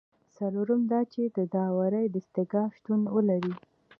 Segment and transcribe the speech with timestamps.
[0.37, 3.53] څلورم دا چې د داورۍ دستگاه شتون ولري.